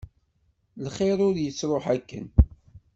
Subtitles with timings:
[0.85, 2.25] Lxir ur yettruḥ akken.